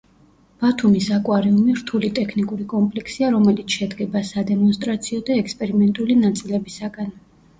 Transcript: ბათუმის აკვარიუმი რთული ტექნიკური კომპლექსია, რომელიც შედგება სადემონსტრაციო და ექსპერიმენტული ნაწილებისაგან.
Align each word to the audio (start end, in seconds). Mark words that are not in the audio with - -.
ბათუმის 0.61 1.09
აკვარიუმი 1.17 1.73
რთული 1.81 2.09
ტექნიკური 2.19 2.65
კომპლექსია, 2.71 3.29
რომელიც 3.35 3.75
შედგება 3.81 4.23
სადემონსტრაციო 4.31 5.21
და 5.29 5.37
ექსპერიმენტული 5.43 6.19
ნაწილებისაგან. 6.25 7.13